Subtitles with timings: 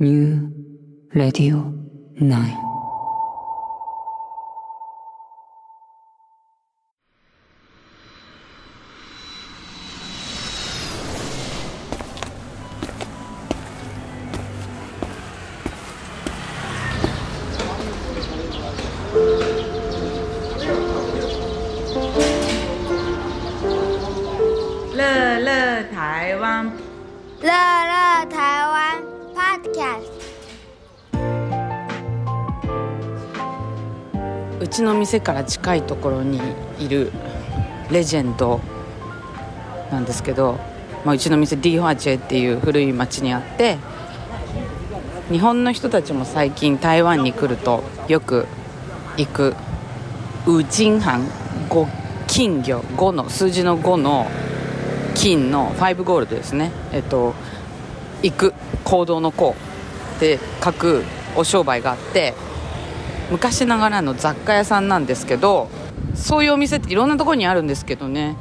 [0.00, 0.50] New
[1.12, 1.74] Radio
[2.18, 2.69] 9
[34.80, 36.40] うちの店から近いところに
[36.78, 37.12] いる
[37.90, 38.62] レジェンド
[39.92, 40.58] なんですけど、
[41.04, 43.76] まあ、うちの店ディーホアチェっていう古い町にあって
[45.28, 48.46] 日本の人たちも最近台湾に来るとよく
[49.18, 49.54] 行く。
[50.46, 51.26] ウジンハン
[51.68, 51.86] 5
[52.26, 54.30] 金魚5の数字の5の
[55.14, 56.72] 金の5ゴールドですね。
[56.90, 57.34] えっと
[58.22, 58.54] 行く
[58.84, 59.54] 行動の行
[60.20, 61.04] で書く
[61.36, 62.32] お商売があって
[63.30, 65.68] 昔ながらの雑貨屋さんなんですけど
[66.14, 68.36] そういうお店っていろんなとこにあるんですけどね。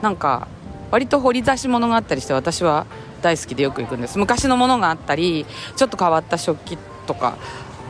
[0.00, 0.48] なんか
[0.90, 2.86] 割と掘り出し物があったりして私は
[3.22, 4.18] 大好きでよく行くんです。
[4.18, 7.36] 昔のものがあったりちょっと変わった食器とか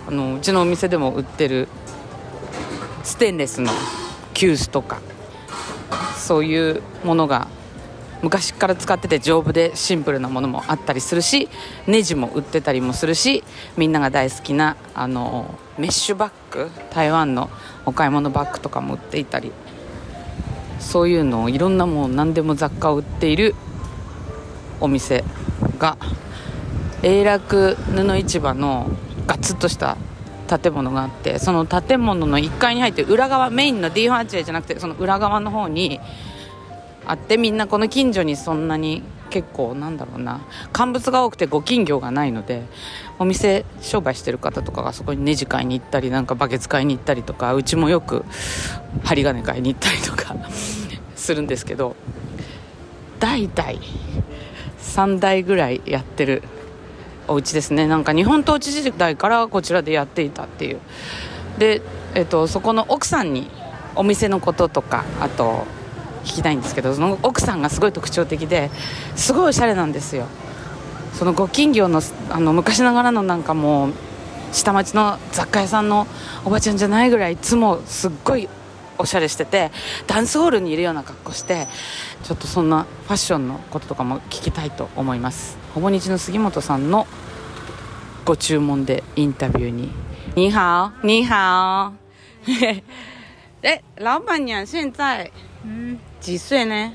[0.08, 1.68] あのうちのお店でも売ってる
[3.02, 3.70] ステンレスの
[4.34, 5.00] 急須とか
[6.16, 7.48] そういうものが
[8.22, 11.48] 昔から使ってて丈夫でシンプルなものもあったりするし
[11.86, 13.42] ネジも売ってたりもするし
[13.76, 17.50] みんなが大好きなあのメッシュバッグ台湾の
[17.84, 19.52] お買い物バッグとかも売っていたり
[20.78, 23.54] そういうのをいろんなもん何でも雑貨を売っている
[24.80, 25.24] お店
[25.78, 25.96] が
[27.02, 28.88] 永楽布市場の
[29.26, 29.96] ガツッとした
[30.58, 36.00] 建物があってその建物の1階に入って裏側メインの D8 じゃなくてその裏側の方に
[37.06, 40.40] あってみんなこの近所にそんなに結構なんだろうな。
[40.72, 42.62] 乾物が多くてご近所がないので
[43.18, 48.24] お店商売してる方とかがそこにネジ買いに行ったりなんかバケツ買いに行ったりとかうちもよく
[49.04, 50.36] 針金買いに行ったりとか
[51.16, 51.96] するんですけど
[53.18, 53.52] 代々
[54.80, 56.42] 3代ぐらいやってる
[57.28, 57.86] お家ですね。
[57.86, 60.80] なんか日本統治時代からこちらでやっていたっていう。
[61.58, 61.80] で、
[62.14, 63.48] えっと、そこの奥さんに
[63.94, 65.66] お店のこととかあと
[66.22, 68.70] 聞きたいんですけどその奥さんがすごい特徴的で
[69.16, 70.26] すごいおしゃれなんですよ。
[71.12, 72.00] そのご近所の
[72.30, 73.92] あの昔ながらのなんかもう
[74.52, 76.06] 下町の雑貨屋さんの
[76.44, 78.48] おばちゃんじゃないぐらいいつもすっごい
[78.98, 79.70] おしゃれしてて
[80.06, 81.66] ダンスホールにいるような格好して
[82.22, 85.58] ちょっとそんなファッションのこととかも聞きたいと思います。
[85.74, 87.06] ほぼ日の杉本さんの
[88.24, 89.90] ご注文でインタビューに
[90.36, 91.92] 「你好你好」
[93.62, 95.30] え老板娘现在。
[95.64, 96.92] 嗯，几岁呢？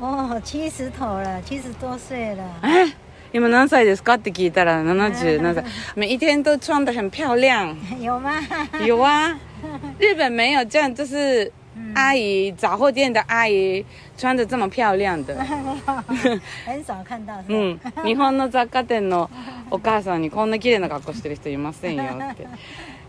[0.00, 2.42] 哦，七十头了，七十多岁了。
[2.62, 2.90] え
[3.30, 4.14] 今何歳ですか？
[4.14, 5.62] って聞いたら70何歳
[5.94, 7.76] 每一天都穿得很漂亮。
[8.00, 8.40] 有吗？
[8.86, 9.38] 有啊。
[10.00, 11.52] 日本没有这样就是
[11.94, 13.84] 阿姨杂货店的阿姨
[14.16, 15.36] 穿的这么漂亮的。
[16.64, 17.34] 很少看到。
[17.42, 17.54] 是吧？
[17.54, 19.28] うん日本の雑貨店の
[19.70, 22.46] お母さんにこんな綺麗な格好してる人いませんよって。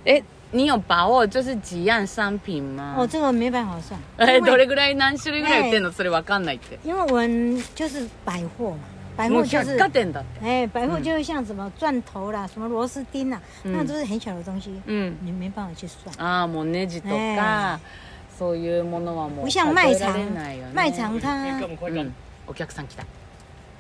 [0.04, 3.99] え你有把握就是几样商品吗哦，这个没办法算。
[4.19, 8.79] え因为どれぐらい何種類ぐらい売ってんのそれわかんないって因为我们就是百貨嘛，
[9.17, 16.15] 百もう货就是百貨店だって哎，百货就是像什么钻头啦，什么螺丝钉啦，嗯那都是很小的东西，うん你没办法去算。
[16.19, 17.81] ああもうネジとえか
[18.39, 22.13] そういうものはもう不像卖场数えられないよね，卖场它うん
[22.47, 23.05] お客さん来た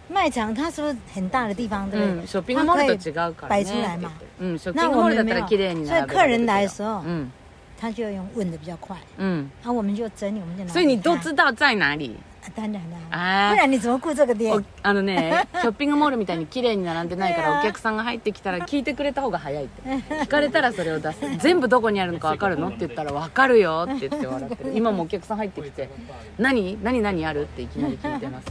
[0.09, 2.09] 卖场它是不是很大的地方，对不对？
[2.09, 4.11] うんショッピングモールと違うからね摆出来嘛。
[4.41, 7.31] うんショッピ那ングモールだ我们没有ったら綺麗に，所以並べ客人られるけど来的时候，うん
[7.79, 10.71] 他就要用问的比较快，うん然后我们就整理，我们就拿。
[10.71, 12.15] 所以你都知道在哪里？
[12.49, 14.61] 啊当然啦，あ不然你怎么顾这个店お？
[14.81, 19.81] あのね ショッピングモールみたいに綺麗に並んでないからお客さんが入ってきたら聞いてくれた方が早いって。
[19.81, 21.19] 聞かれたらそれを出す。
[21.39, 22.67] 全部どこにあるのか分かるの？
[22.67, 24.71] って言ったら分かるよって言って笑ってる。
[24.75, 25.89] 今もお客さん入ってきて
[26.37, 26.77] 何？
[26.83, 27.01] 何？
[27.01, 27.43] 何ある？
[27.43, 28.47] っていきなり聞いてます。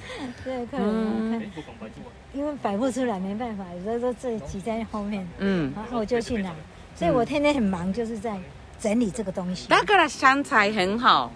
[2.34, 5.73] 因为摆不出来，没办法，有时候都自己挤在后面，うん。
[5.75, 6.50] 然后我就去拿，
[6.94, 8.37] 所以我天天很忙，就是在
[8.78, 9.67] 整理这个东西。
[9.69, 11.32] だから上海很好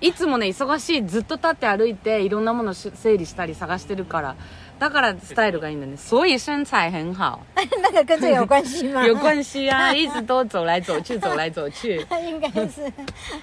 [0.00, 4.36] いつもね忙しいずっと立って歩いていろんなものし整理したり探してるから。
[4.78, 5.96] だからスタイルがいいんだね。
[5.96, 7.40] 所以身材很好。
[7.82, 9.06] 那个跟这有关系吗？
[9.06, 11.96] 有关系啊一直都走来走去走来走去。
[12.22, 12.92] 应该是，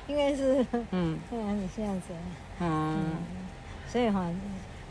[0.05, 0.63] 应该是。
[0.91, 1.17] 嗯。
[1.31, 2.13] 这样子，这样子，
[2.59, 3.01] 嗯。
[3.91, 4.23] 所以哈，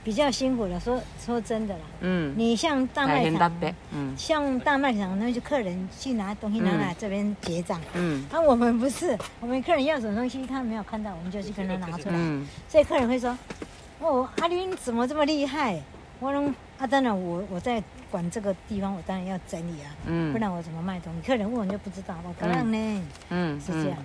[0.03, 0.79] 比较辛苦了。
[0.79, 7.79] 说说真的啦，嗯你像大大卖场，変だってうん像大卖场，那就客人去拿东西拿来这边结账。
[7.95, 12.15] うん啊，我们不是，我们客人要什么东西，他没有看到，我们就去跟他拿出来。
[12.15, 15.81] うん所以客人会说：“哦，阿林怎么这么厉害？
[16.19, 21.27] 我拢 啊，当然我我在管这个地方，我当然要整理啊，うん不然我怎么卖东西？
[21.27, 23.97] 客人问我就不知道，我可能呢、うん是这样。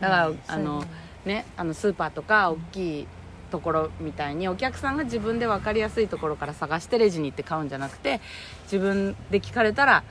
[0.00, 0.86] だから、うんあのそ
[1.26, 3.06] うねあのスーパーとか大きい
[3.51, 8.19] ところみたいにお客さんが自分で分かりやすいところから探してレジに行って買うんじゃなくて
[8.63, 10.03] 自分で聞かれたら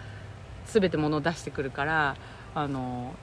[0.67, 2.17] 全て物を出してくるから
[2.55, 3.15] あの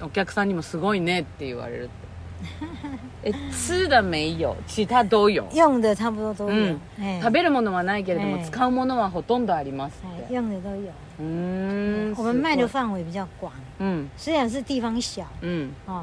[0.00, 2.12] お客さんにも「すごいね」って言われるって。
[3.22, 6.80] え吃的没有其他都有用的差不多都有，うん。
[7.00, 8.44] 哎食べるものはないけれども、ええ。
[8.44, 10.90] 使うものはほとんどありますっ哎て用的都有。
[11.24, 14.10] ん我们卖的范围比较广，うん。
[14.16, 15.24] 虽然是地方小。
[15.40, 15.70] うん。
[15.86, 16.02] 哦，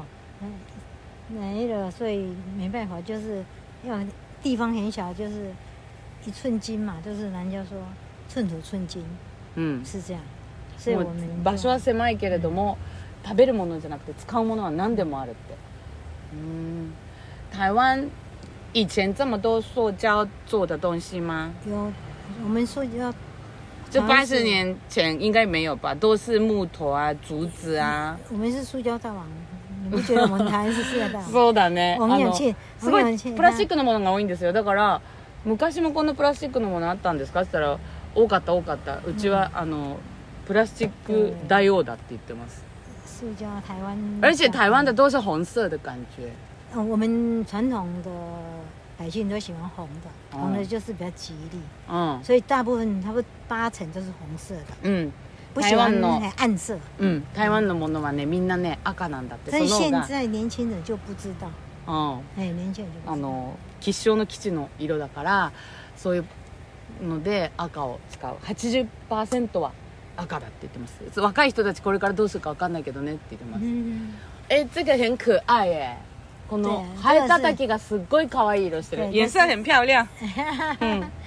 [1.29, 3.43] 嗯，那个所以没办法，就是
[3.83, 3.99] 要
[4.43, 5.51] 地方很小，就是
[6.25, 7.77] 一寸金嘛，就是人家说
[8.29, 9.03] 寸土寸金
[9.55, 10.21] うん是这样，
[10.77, 12.77] 所以もう我们場所は狭いけれども、
[13.23, 15.55] 食べるものじゃなくて使うものは何でもあるって
[16.33, 16.91] うん
[17.51, 18.07] 台湾
[18.73, 21.91] 以前这么多塑胶做的东西吗有
[22.43, 23.11] 我们说要
[23.89, 29.25] 就好像是八十年前应该没有吧都是木头啊竹子啊我们是塑胶大王，
[29.90, 31.24] 你不觉得我们台湾是塑胶大王？
[31.32, 31.98] そうだね。
[32.78, 34.52] すごいプラスチックのものが多いんですよ。
[34.52, 35.00] だから
[35.44, 37.40] 昔もこのプラスチックのものあったんですか？
[37.42, 37.78] って言ったら
[38.14, 38.98] 多かった多かった。
[39.04, 39.96] うちは、あの
[40.46, 42.64] プラスチック大王だって言ってます。
[43.04, 46.30] 塑胶台湾，而且台湾的都是红色的感觉
[46.74, 48.10] 嗯，我们传统的
[48.98, 51.58] 百姓都喜欢红的，哦红的就是比较吉利，
[51.92, 52.24] うん。
[52.24, 56.20] 所以大部分差不多八成都是红色的，うん不喜欢台湾の。
[56.22, 56.78] 哎暗色。
[56.98, 57.24] うん。
[57.34, 59.50] 台湾のものはねみんなね赤なんだって。
[59.50, 60.06] 但是现その方が。
[60.06, 61.48] 在年轻人就不知道，
[61.86, 61.92] う
[62.38, 62.42] ん。
[62.42, 62.90] 哎，年轻人。
[63.06, 65.52] あの吉祥の基地の色だから
[65.96, 66.24] そういう
[67.02, 68.36] ので赤を使う。
[68.44, 69.72] 80%は
[70.16, 71.20] 赤だって言ってます。
[71.20, 73.64] 若い人たちこれからどうするか分かんないけどねって言ってます。
[73.64, 74.14] 嗯，
[74.48, 75.96] え这个很可愛耶
[76.48, 79.04] この对ハエたたきがすっごい可愛い色してる。
[79.04, 80.06] 对颜色很漂亮。
[80.80, 81.10] 嗯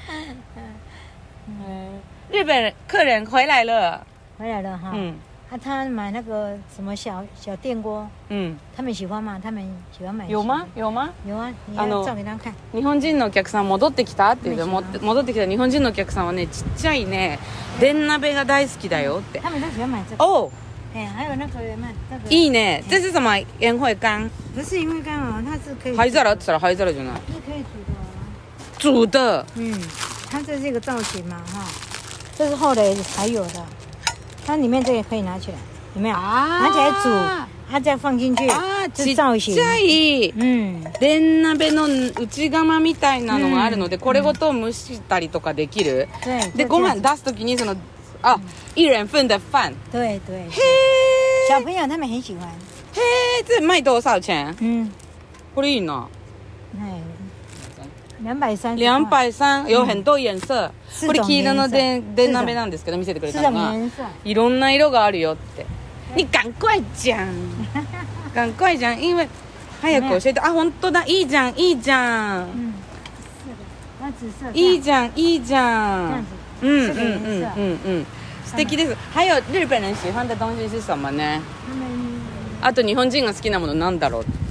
[2.31, 4.01] 日本客人回来了
[4.37, 4.91] 回来了哈。
[4.93, 5.15] 嗯
[5.51, 9.39] 啊，他买那个什么小小电锅，うん他们喜欢吗？
[9.43, 9.63] 他们
[9.95, 10.27] 喜欢买。
[10.27, 10.65] 有吗？
[10.73, 11.09] 有吗？
[11.27, 12.51] 有啊，你あの要照给他们看。
[12.73, 14.31] 日本人のお客さん戻ってきた？
[14.31, 17.37] って言って戻ってきた日本人のお客さんはねちっちゃいね
[17.79, 20.23] 電鍋が大好きだよって他们都喜欢买这个。
[20.23, 20.49] 哦
[20.95, 22.29] 哎，还有那个卖那个。
[22.29, 25.95] いいね这是什么烟灰缸不是因为刚好它是可以。
[25.95, 26.93] 灰皿って言ったら灰皿じゃない
[27.27, 28.25] 是可以煮的啊。
[28.79, 29.79] 煮的嗯，
[30.31, 31.67] 它这是一个造型嘛，哈，
[32.35, 33.63] 这是后来才有的。
[34.46, 35.58] 它里面这个可以拿起来，
[35.94, 36.16] 有没有？
[36.16, 39.60] 啊拿起来煮，它再放进去，あー这ちっ是造型ち。
[39.60, 46.40] ゃい嗯，電鍋の内釜みたいなのがあるので、これごと蒸したりとかできる、对。
[46.52, 47.76] で就这样子ご飯出す時にその
[48.22, 48.40] あ
[48.74, 50.46] 一人份的饭对对。
[50.48, 50.50] へ
[51.48, 52.48] 小朋友他们很喜欢。
[52.96, 53.02] えへ
[53.40, 54.90] え这卖多少钱嗯，
[55.54, 56.08] これいいな
[56.80, 57.00] 哎，
[58.23, 58.75] 两百三。
[58.77, 59.05] 两。
[59.05, 63.73] 百三有很多颜色、四これ黄色の种颜色電電鍋なんですけど見せてくれたのが。
[64.23, 65.65] いろんな色があるよって。
[66.15, 67.27] 你赶快讲
[68.33, 69.27] 赶快讲因为
[69.81, 70.39] 早く教えて。
[70.39, 71.03] あ本当だ。
[71.05, 71.53] いいじゃん。
[71.57, 72.73] いいじゃん。
[74.53, 75.11] いいじゃん。
[75.15, 76.25] いいじゃん。
[76.61, 76.67] 子。
[76.67, 77.79] うん这个颜色うんうん。
[77.85, 78.05] うん
[78.45, 78.95] 素敵です。
[79.13, 81.41] 还有日本人喜欢的东西是什么呢
[82.61, 84.42] あと日本人が好きなものなんだろう哎，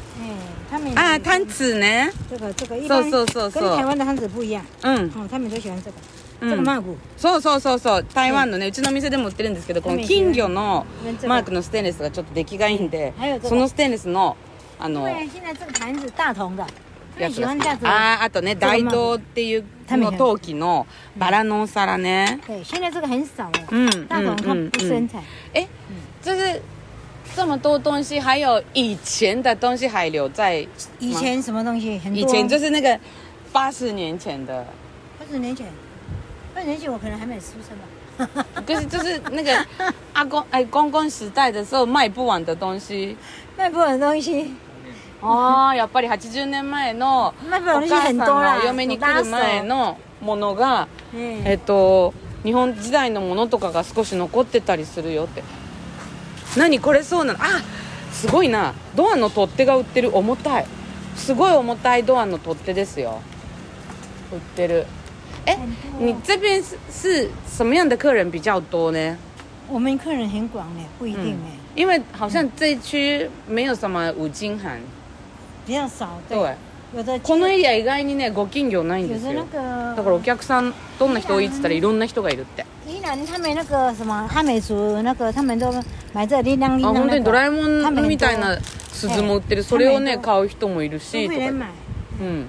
[0.72, 0.90] 他们。
[0.96, 1.46] あ単。
[1.46, 4.64] 子ね这个这个一そう般そうそうそう跟台湾的汤匙不一样。
[4.82, 5.96] うん哦，他们都喜欢这个。
[6.40, 6.96] うん这个マーク。
[7.18, 10.86] そうそうそうそう台湾のねうちの店でも売ってるんですけどこの金魚の
[11.26, 13.12] マークのステンレスがちょっと出来がいいんで
[13.44, 14.36] そのステンレスの
[14.80, 15.16] あのや。
[15.16, 20.86] あーあとね大道っていうの陶器の
[21.18, 22.90] バラのお皿ね对，现在
[27.35, 30.65] 这么多东西还有以前的东西还留在
[30.99, 32.19] 以前什么东西很多？
[32.19, 32.99] 以前就是那个
[33.53, 34.65] 八十年前的
[35.19, 35.67] 二十年前，
[36.55, 37.83] 二十年前我可能还没出生吧。
[38.65, 39.51] 就是就是那个
[40.13, 43.15] 阿公哎公公时代的时候卖不完的东西
[43.55, 44.55] 卖不完的东西，
[45.21, 48.57] ああやっぱり80年前の卖不完的东西お母さん很多啦。
[48.57, 55.43] がお嫁に来る前のものがえ哎っと日本時代のものとかが少し残ってたりするよって
[56.56, 57.38] 何これそうなの？
[57.42, 57.62] あ
[58.12, 58.74] すごいな。
[58.94, 60.66] ドアの取っ手が売ってる重たい。
[61.16, 63.20] すごい重たいドアの取っ手ですよ。
[64.32, 64.86] 売ってる。
[65.46, 65.56] え
[65.98, 69.16] 你这边是是什么样的客人比较多呢
[69.68, 74.80] 我们客人很广呢，不一定哎，因为好像这一区没有什么五金行。
[75.66, 76.20] 比较少。
[76.28, 76.54] 对。
[76.94, 79.46] 有的このエリア意外にねご近所ないんですよ。
[79.96, 85.72] だからお客さんどんな人多いっつったらいろんな人がいるって宜兰他们那个什么汉美族那个，他们都
[86.12, 88.58] 买这叮当叮あ当那本当にドラえ个，もんみたいな
[88.92, 91.28] 鈴も売ってるそれをねええ買う人もいるし。
[91.28, 91.38] とか。
[92.20, 92.48] うん。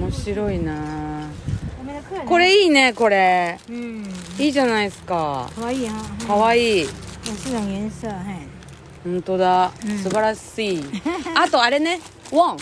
[0.00, 1.28] 面白いな。
[2.26, 3.58] これいいねこれ。
[3.68, 4.04] 嗯，
[4.38, 5.50] いいじゃないですか。
[5.54, 6.88] かわいい有
[7.24, 8.46] 四种颜色，嘿，
[9.04, 9.98] 本当だ、うん。
[9.98, 10.84] 素晴らしい。
[11.34, 12.00] あとあれね。
[12.32, 12.56] 碗。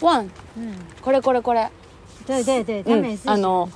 [0.00, 0.30] 碗。
[0.56, 1.68] 嗯，これこれこれ。
[2.26, 3.68] 对对对，他们也是あの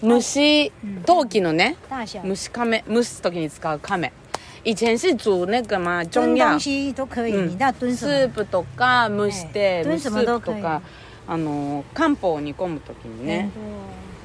[0.00, 4.12] 喜欢蒸しうん陶器のね这大小，蒸し甕蒸す時に使う甕。
[4.64, 6.50] 以前是煮那个嘛炖中药。
[6.50, 7.48] 东西都可以，嗯。
[7.48, 8.12] 你要炖什么？
[8.12, 10.82] スープとか蒸してええ蒸しスープとか
[11.28, 13.50] あの漢方を煮込む時にね。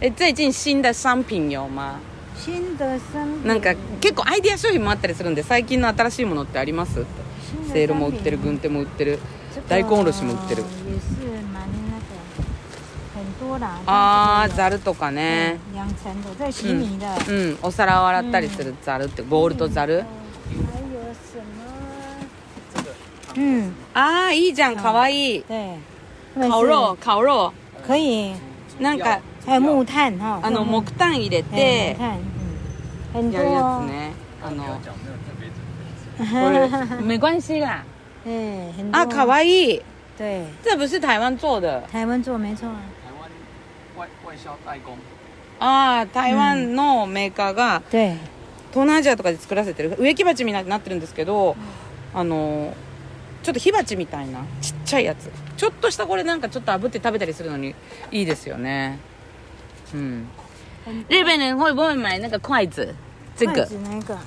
[0.01, 1.99] え最近新的商品有吗？
[2.35, 3.47] 新的商品。
[3.47, 7.05] なんか結構アイディア商品もあったりするんで最近の新しいものってあります？
[7.71, 9.19] セイロも売ってる軍手も売ってる
[9.69, 10.63] 大根おろしも売ってる
[13.51, 13.81] 很多啦。
[13.85, 17.05] あざるとかね嗯两层的，这洗米的。
[17.27, 20.05] うんお皿を洗ったりするざるってゴールドざる
[20.71, 21.37] 还有什
[23.35, 23.41] 么？
[23.41, 25.77] 嗯，ああいいじゃんかわいい对，
[26.35, 27.53] 烤肉烤肉
[27.85, 28.35] 可以，
[28.79, 30.39] なんか还有木炭哈。
[30.43, 33.87] あの木炭入れ哎てやるや多つ。
[33.87, 34.79] ねあの
[37.07, 37.83] 没关系啦
[38.25, 38.97] 哎，很多。
[38.97, 39.81] 啊かわいい
[40.17, 42.75] 对，这不是台湾做的台湾做没错啊。
[45.59, 48.17] ああ台湾のメーカーが对，
[48.69, 51.55] 東南アジアとかで作らせてる植木鉢みたいになってるんですけど、
[52.13, 52.73] あの
[53.43, 55.29] ちょっと火鉢みたいなちっちゃいやつ。
[55.57, 57.75] ちょっとしたこれなんかちょっと炙って食べたりするのに
[58.11, 58.97] いいですよね。
[59.93, 60.27] うん。
[61.09, 62.95] 日本人会不会买那个筷子
[63.35, 64.17] 这筷个子那个，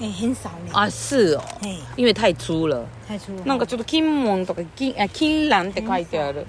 [0.00, 0.72] 哎，很少呢。
[0.72, 3.44] 啊是哦哎，因为太粗了太粗了。
[3.44, 6.44] なんかちょっと金門とか金あ金蘭って書いてある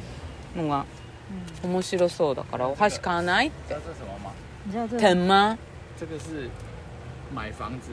[0.56, 0.86] のが
[1.64, 4.32] 面白そうだからお箸買わない知道这是什么吗？
[4.66, 5.58] 你知道这天吗
[5.98, 6.50] 这个是
[7.34, 7.92] 买房子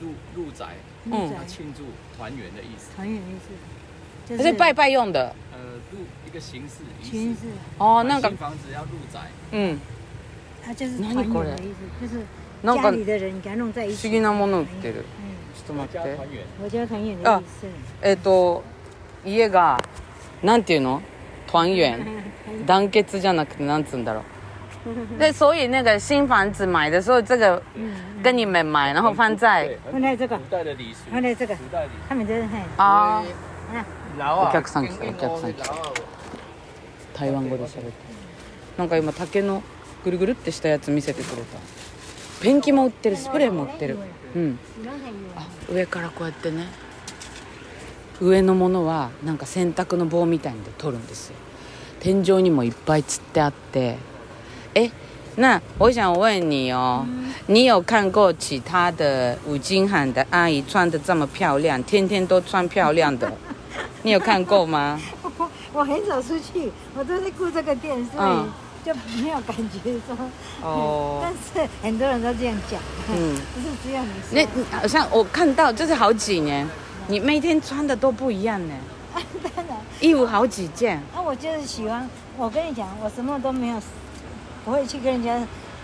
[0.00, 0.66] 入入宅，
[1.06, 1.84] 嗯要庆祝
[2.16, 2.94] 团圆的意思。
[2.94, 3.48] 团圆的意思，
[4.28, 5.34] 就这是拜拜用的。
[5.52, 5.58] 呃，
[5.90, 7.48] 入一个形式仪式。
[7.78, 9.20] 哦なんか买新房子要入宅，
[9.52, 9.78] うん
[10.62, 11.56] 它就是何团圆これ？
[11.56, 12.26] 的意思，就是
[12.62, 13.94] なんか家里的人给它弄在一。
[13.94, 15.04] 思議なもの売ってる。
[15.20, 16.44] 嗯，ちょっと待って家团圆。
[16.62, 17.44] 我家团圆的意思。
[18.02, 18.62] えっ、と
[19.24, 19.82] 家が
[20.42, 21.00] なんていうの？
[21.56, 22.06] 团圆
[22.66, 24.24] 団結じゃなくてなんつうんだろう。
[25.18, 27.60] で所以那个新房子买的时候这个
[28.22, 30.36] 跟你们买然后放在对，放在这个。
[30.36, 31.56] 古代的礼俗，放在这个。
[32.08, 33.24] 他们就是嘿，あ啊，
[34.18, 35.74] 老お客さん来たお客さん来た。
[37.14, 37.92] 台湾語で喋って。
[38.76, 39.62] なんか今竹の
[40.04, 41.58] ぐるぐるってしたやつ見せてくれた。
[42.42, 43.98] ペンキも売ってるスプレーも売ってる。
[44.36, 44.58] うん。
[45.34, 46.66] あ上からこうやってね。
[48.20, 51.36] 上のものはなんか洗濯の棒みたいので取るんですよ
[51.99, 53.97] 天井にもいっぱいつってあって
[54.73, 54.91] え
[55.37, 57.05] 那我想问你哦，
[57.47, 63.31] 你有看过其他的五金行的阿姨穿的这么漂亮，天天都穿漂亮的，
[64.03, 64.99] 你有看过吗？
[65.37, 68.49] 我我很少出去，我都是顾这个店，所以嗯
[68.83, 70.17] 就没有感觉说。
[70.61, 74.31] 哦 但是很多人都这样讲，嗯不是只有你说。
[74.33, 76.67] 那你好像我看到这是好几年，
[77.07, 78.73] 你每天穿的都不一样呢，
[79.13, 79.23] 当
[79.54, 79.54] 然，
[79.99, 80.97] 衣服好几件。
[81.15, 82.07] 啊，我就是喜欢。
[82.37, 83.77] 我跟你讲，我什么都没有，
[84.65, 85.35] 不会去跟人家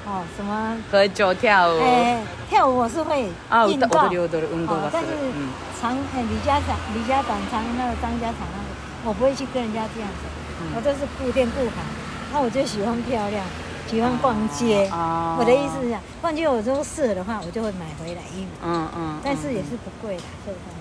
[0.05, 0.77] 哦什么。
[0.91, 4.89] 喝酒跳舞哎，跳舞我是会啊，运动，踊り踊る运动哦はする。
[4.93, 10.25] 但是嗯常哎李家长、李家长常那个张家长那个，我不会去跟人家这样子，
[10.61, 11.73] 嗯我都是顾店顾行。
[12.33, 13.45] 那我就喜欢漂亮，
[13.87, 14.87] 喜欢逛街。
[14.87, 19.19] 啊我的意思是这样，逛街我如果适合的话，我就会买回来衣服，嗯嗯。
[19.23, 20.57] 但是也是不贵的，这个うん。
[20.57, 20.80] 哎高贵价钱不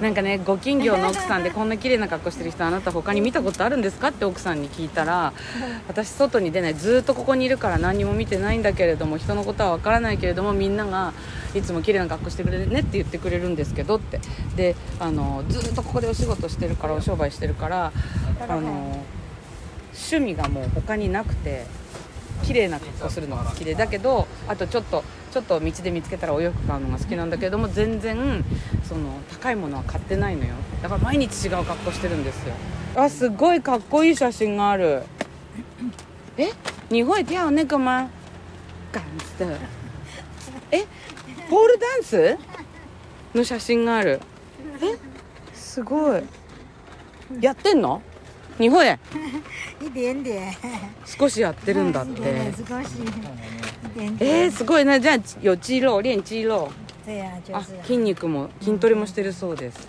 [0.00, 5.32] なんかねご近所の奥さんでこんな綺麗な格好してる人あなた他に見たことあるんですかって奥さんに聞いたら
[5.86, 11.12] 私外に出ないずーっとここにいるから何にも見てないんだけれども人のことはわからないけれどもみんなが
[11.54, 14.20] いつも綺麗な格好してくれるねって言ってくれるんですけどって。
[14.56, 17.92] であのずーっとここでお仕事してるからお商売してるから
[18.40, 19.02] あの
[19.92, 21.66] 趣味がもう他になくて
[22.42, 23.74] 綺麗な格好するのが好きで。
[23.74, 28.44] だけどあとちょっとちょっと道で見つけたらお洋服買うのが好きなんだけれども全然
[28.84, 30.54] その高いものは買ってないのよ。
[30.82, 32.54] だから毎日違う格好してるんですよ。
[32.94, 35.04] あすごいかっこいい写真がある。
[36.36, 36.52] え？
[36.90, 38.10] 你会跳那个吗
[38.92, 39.48] 感じ的
[40.70, 40.84] え？
[41.48, 42.38] ポールダンス？
[43.34, 44.20] の写真がある。
[44.82, 44.98] え？
[45.54, 46.22] すごい。
[47.40, 48.02] やってんの？
[48.58, 48.98] 日本へ。
[49.80, 50.52] 一点点，
[51.04, 52.52] 少しやってるんだって。
[52.68, 52.86] 少し。
[53.02, 53.12] 一
[53.94, 54.52] 点えー、点。
[54.52, 56.62] すごいなじゃあ有肌肉練肌肉
[57.52, 59.88] あ是筋肉も筋トレもしてるそうです。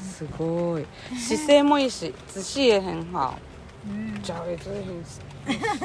[0.00, 0.86] すごい。
[1.18, 3.34] 姿勢もいいし姿勢也很好
[3.86, 4.56] 嗯，じゃあ很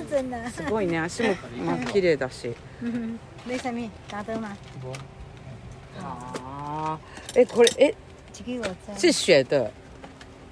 [0.09, 0.51] 真的。
[0.51, 0.63] す。
[0.69, 0.99] ごいね。
[0.99, 2.55] 足もまあ綺麗だし？
[6.01, 7.95] あーえこれえ？
[8.95, 9.11] 这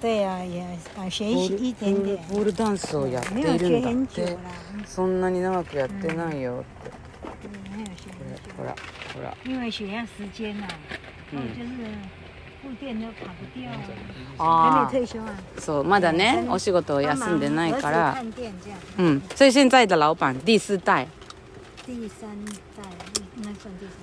[0.02, 2.16] 对呀、也想学一一点点。
[2.28, 4.12] ポールダンスをやっている学んだ。
[4.12, 4.36] って
[4.84, 6.90] そんなに長くやってないよって、
[8.56, 8.74] ほら
[9.14, 10.04] ほら因为时间
[10.60, 10.66] 呐、
[11.30, 11.68] 还有嗯就是
[12.62, 13.70] 护店都跑不掉
[14.38, 15.30] 啊，あ还没あ退休啊。
[15.58, 18.16] そうまだねお仕事を休んでないから。
[18.98, 21.06] うん所以现在的老板第四代
[21.86, 22.52] 第三代。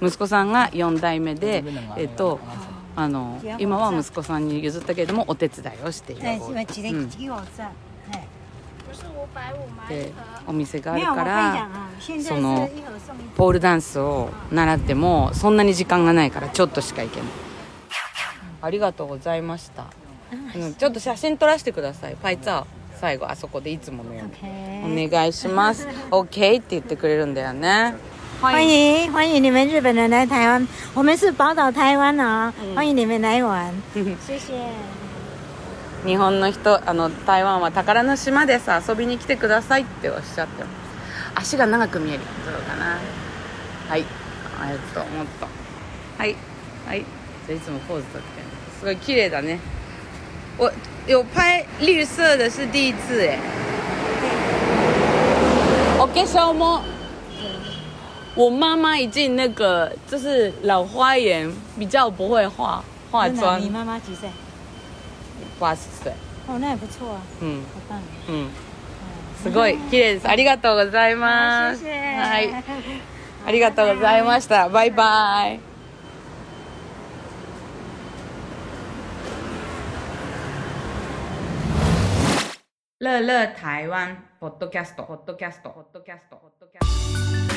[0.02, 1.64] 息子さんが4代目で
[1.98, 2.40] えっと
[3.00, 6.22] あの今は息子さんに譲ったけれどもお手伝いをしている。
[9.88, 10.12] で。
[10.46, 11.70] お店があるから
[12.22, 12.70] その。
[13.38, 17.30] ポールダンスを習ってもそんなに時間がないからちょっとしか行けない。
[18.62, 19.86] ありがとうございました、
[20.58, 22.18] うん、ちょっと写真撮らせてください。
[22.22, 22.66] パイツァー
[23.00, 25.08] 最後あそこでいつものように。
[25.08, 25.88] お願いします。
[26.12, 27.96] OK って言ってくれるんだよね
[28.42, 29.44] 欢迎欢迎。
[29.44, 32.74] 你们日本人来台湾，我们是宝岛台湾啊、嗯。
[32.74, 33.74] 欢迎你们来玩，
[34.26, 34.54] 谢谢。
[36.06, 38.72] 日本の人あの台湾は宝の島です。
[38.72, 40.72] 遊びに来てくださいっておっしゃってます。
[41.36, 42.98] 足が長く見えるどうかな。
[43.90, 44.06] はい。
[44.70, 45.48] えっともっと。
[46.18, 46.36] はい。
[46.88, 47.04] はい。
[47.46, 48.28] じゃあいつもポーズとって
[48.80, 49.60] すごい綺麗だね。
[50.58, 50.72] 我
[51.08, 53.38] 有拍绿色的是第一次哎
[56.00, 56.82] お化粧も
[58.40, 62.82] 我妈妈已经那个就是老花眼比较不会化
[63.12, 63.60] 化妆。
[63.60, 64.30] 你妈妈几岁？
[65.60, 66.14] 八十岁。
[66.48, 68.00] 哦，那也不错啊，うん好棒。
[68.30, 68.50] うん
[69.44, 69.78] すごい。
[69.92, 71.84] 綺麗ですありがとうございます。
[71.84, 72.16] 谢谢。
[72.16, 72.64] はい。
[73.46, 74.70] ありがとうございました。
[74.72, 75.60] バイバイ
[83.02, 87.49] 乐乐台湾ポッドキャストポッドキャストポッドキャストポッドキャスト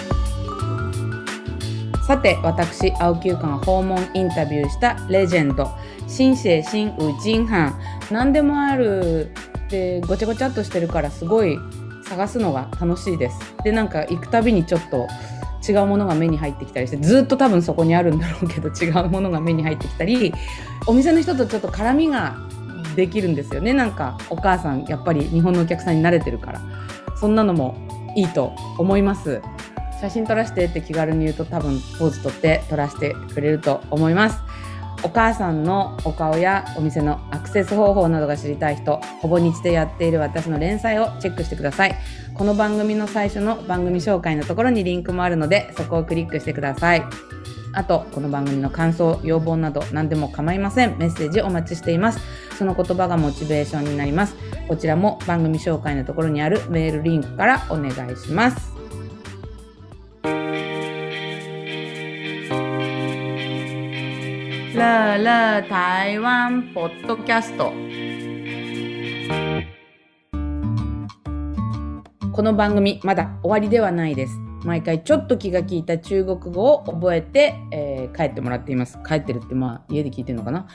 [2.12, 5.66] さて私青木優香が訪問インタビューしたレジェンド。
[6.07, 9.33] 新生新ウジンハン何でもある
[9.71, 11.57] でごちゃごちゃっとしてるからすごい
[12.04, 13.38] 探すのが楽しいです。
[13.64, 15.09] でなんか行くたびにちょっと
[15.66, 20.34] 違うものが目に入ってきたりしてずっと多分そこにあるんだろうけど 違うものが目に入ってきたり
[20.87, 22.37] お店の人とちょっと絡みが
[22.95, 23.73] できるんですよね。
[23.73, 26.60] なんかお母さんやっぱり日本のお客さんに慣れてるから。
[27.17, 27.76] そんなのも
[28.17, 29.41] いいと思います。
[30.02, 34.41] 写真撮らせてって気軽に言うと多分ポーズ撮って撮らせてくれると思います。
[35.04, 41.97] お母さんのお顔やお店のアクセス方法などが知りたい人ほぼ日でやっている私の連載をチェックしてください。
[42.34, 47.04] この番組の最初の番組紹介のところにリンクもあるのでそこをクリックしてください。
[47.73, 50.99] あとこの番組の感想要望など何でも構いません。
[50.99, 52.19] メッセージお待ちしています。
[52.58, 54.34] その言葉がモチベーションになります。
[54.67, 58.72] こちらも番組紹介のところにあるメールリンクからお願いします。
[64.82, 67.73] 乐乐台湾ポッドキャスト
[72.32, 74.40] この番組まだ終わりではないです。
[74.64, 78.99] 毎回ちょっと気が利いた中国語を覚えて、えー帰ってもらっています。
[79.06, 80.66] 帰ってるってまあ家で聞いてるのかな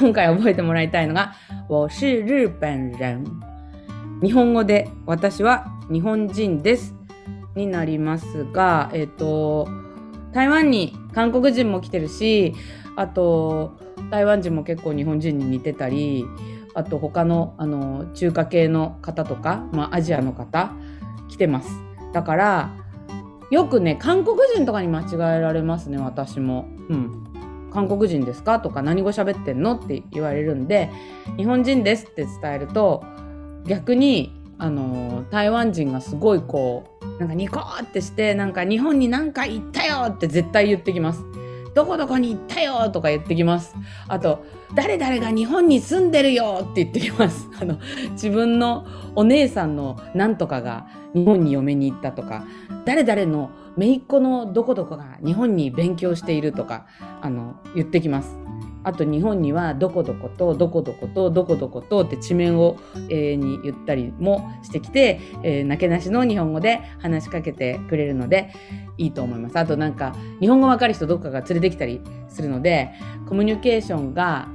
[0.00, 1.34] 今回覚えてもらいたいのが、
[1.68, 3.40] 我是日本人。
[4.20, 6.96] 日本語で私は日本人です。
[7.54, 9.68] になりますが、えっ、と、
[10.34, 12.54] 台湾に韓国人も来てるし、
[12.96, 13.78] あと、
[14.10, 16.26] 台湾人も結構日本人に似てたり、
[16.74, 20.72] あと他のあの中華系の方とか、まあ、アジアの方
[21.28, 21.68] 来てます
[22.12, 22.74] だから
[23.50, 26.68] よくね韓国人とかに間違えられますね私も。
[26.90, 27.20] うん
[27.72, 30.90] 韓国人ですかとか何語喋ってんのって言われるんで
[31.36, 33.02] 日本人ですって伝えると
[33.66, 41.24] 逆にあの台湾人がすごいこうなんかニコってしてなんか日本に何回行ったよって絶対言ってきます。
[41.74, 43.74] どこどこに行ったよとか言ってきます。
[44.08, 47.48] あと誰々が日本に住んでるよって言ってきます。
[47.60, 47.78] あの
[48.12, 52.44] 自分のお姉さんのなんとかが日本に嫁に行ったとか
[52.84, 56.86] 誰々の姪っ子のどこどこが日本に勉強しているとか
[57.20, 58.43] あの言ってきます。
[58.84, 62.76] あと日本にはどこどことどこどことどこどことって地名を、
[63.08, 68.52] えーに言ったりもしてきて、えーなけなしの日本語で話しかけてくれるので
[68.98, 69.58] いいと思います。
[69.58, 72.92] あとなんか日本語わかる人どっかが連れてきたりするので
[73.28, 74.48] コミュニケーションが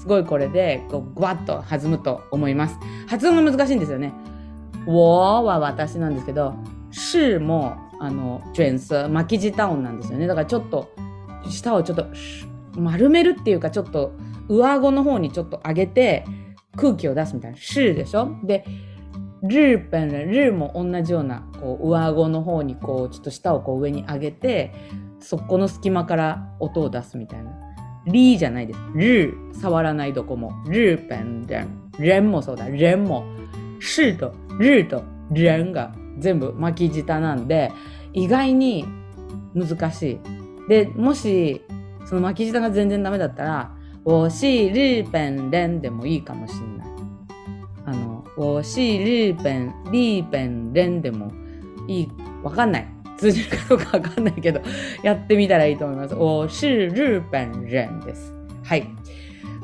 [0.00, 2.78] すごいこれでこうグワッと弾むと思います。
[3.06, 4.12] 発音が難しいんですよね。
[4.86, 6.54] 我は私なんですけど、
[6.90, 10.26] 是もあの卷舌巻き舌音なんですよね。
[10.26, 10.90] だからちょっと
[11.48, 12.06] 舌をちょっと
[12.76, 14.12] 丸めるっていうかちょっと
[14.48, 16.24] 上顎の方にちょっと上げて
[16.76, 17.56] 空気を出すみたいな。
[17.56, 18.30] 是でしょ？
[18.44, 18.64] で、
[19.42, 24.72] 日本人、日も同じようなこう上顎の方にこうちょっと舌をこう上に上げて
[25.20, 27.52] そこの隙間から音を出すみたいな。
[28.06, 28.80] リーじゃないです。
[28.94, 30.52] ルー、触らないどこも。
[30.64, 31.90] 日本人。
[31.98, 33.24] 人もそうだ、人も。
[33.80, 37.72] 是と、日と、人が全部巻き舌なんで、
[38.12, 38.84] 意外に
[39.54, 40.20] 難し
[40.66, 40.68] い。
[40.68, 41.62] で、もし、
[42.06, 43.72] その巻き舌が全然ダメだったら、
[44.04, 46.88] 我是日本人でもいいかもしんない。
[47.86, 51.32] あの、我是日本、日本人でも
[51.88, 52.08] いい。
[52.42, 52.86] わかんない。
[53.16, 54.60] 通じるかどうかわかんないけど、
[55.02, 56.14] やってみたらいいと思います。
[56.14, 58.32] 我是日本人です。
[58.64, 58.86] はい。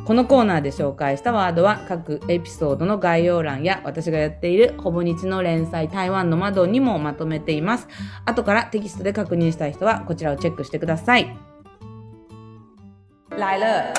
[0.04, 7.86] このコーナーで紹介したワードは各エピソードの概要欄や私がやっているほぼ日の連載台湾の窓にもまとめています。
[8.24, 11.49] 後からテキストで確認したい人はこちらをチェックしてください。
[13.36, 13.92] 来了，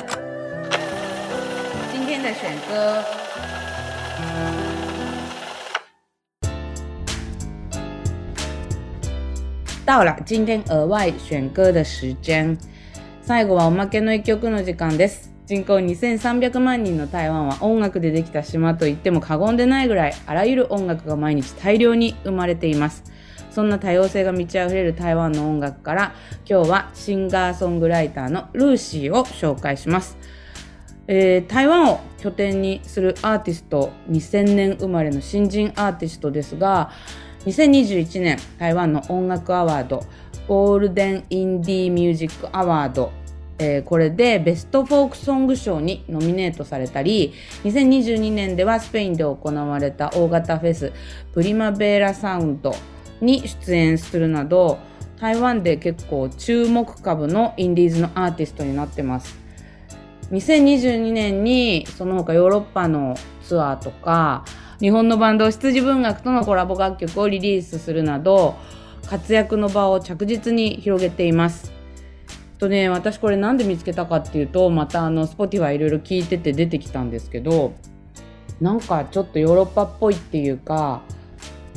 [1.92, 3.04] 今天的选歌。
[9.86, 12.58] 到了今天额外選歌的時間
[13.22, 15.32] 最後はおまけの一曲の時間です。
[15.48, 23.04] 人口2300万人の台湾は音楽でできた島と言っても過言でないぐらいあらゆる音楽が毎日大量に生まれています。
[23.52, 26.16] そんな多様性が満ち溢れる台湾の音楽から
[26.50, 30.18] 今日はシンガーソングライターのルーシーを紹介します、
[31.08, 36.92] えー台湾を拠点にするアーティスト2000年生まれの新人アーティストですが
[37.46, 40.04] 2021年台湾の音楽アワード
[40.48, 43.12] ゴールデンインディーミュージックアワード、
[43.60, 47.34] えーこれでベストフォークソング賞にノミネートされたり
[47.64, 50.94] 2022年ではスペインで行われた大型フェス
[51.34, 52.74] プリマベーラサウンド
[53.22, 54.80] に出演するなど
[55.20, 59.38] 台湾で結構注目株のインディーズのアーティストになってます
[60.32, 64.46] 2022年にその他ヨーロッパのツアーとか
[64.80, 68.56] 日本のバンド羊文学とのコラボ楽曲をリリースするなど
[69.08, 71.72] 活躍の場を着実に広げています。
[72.58, 77.74] とね私これなんで見つけたかっていうとまたあの Spotify いろいろ聞いてて出てきたんですけど
[78.60, 81.02] なんかちょっとヨーロッパっぽいっていうか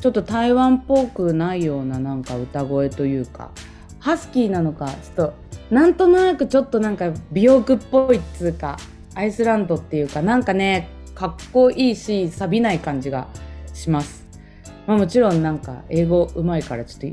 [0.05, 3.53] ちょっと台湾っぽくないようななんか歌声というか
[4.01, 5.35] ハスキーなのかちょっと
[5.71, 8.77] なんとなくちょっとなんか美容区っぽいっつうか
[9.14, 13.29] アイスランドっていうかなんかねかっこいいし錆びない感じが
[13.73, 14.27] します。
[14.87, 17.07] まあもちろんなんか英語うまいからちょっと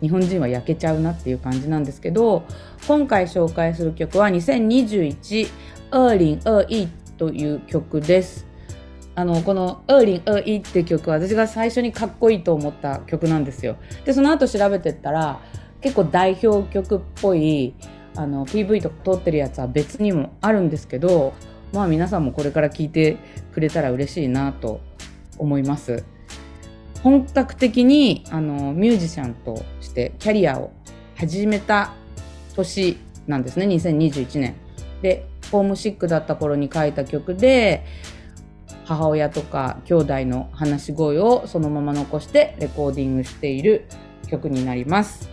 [0.00, 2.42] 日本人は焼けちゃうなっていう感じなんですけど
[2.88, 5.46] 今回紹介する曲は2021
[5.94, 8.53] 「二零二一」という曲です。
[9.16, 13.76] あのこの「二零二一」っていう曲は私が最初にかっこいいと思った曲なんですよ。
[14.04, 15.40] でその後調べてったら
[15.80, 17.74] 結構代表曲っぽい
[18.16, 21.34] あの PV とか撮ってるやつは別にもあるんですけど
[21.72, 23.16] まあ皆さんもこれから聴いて
[23.52, 24.80] くれたら嬉しいなと
[25.38, 26.04] 思います。
[27.02, 30.70] 本格的にあのミュージシャンとしてキャリアを
[31.16, 31.92] 始めた
[32.56, 32.96] 年
[33.26, 34.54] なんですね2021年。
[35.02, 37.84] でホームシックだった頃に書いた曲で
[38.84, 43.86] 母親とか兄弟の話し声をそのまま残してレコーディングしている
[44.28, 45.28] 曲になります。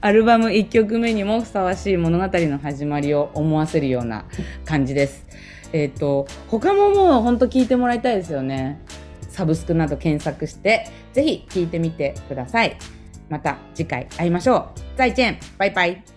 [0.00, 4.26] アルバム1曲目にもふさわしい物語の始まりを思わせるような
[4.64, 5.26] 感じです。
[5.72, 8.80] えっ、と他ももうほんと聞いてもらいたいですよね。
[9.28, 12.76] サブスクなど検索してぜひ聞いてみてください。
[13.28, 14.80] また次回会いましょう。
[14.96, 16.13] 再见バイバイ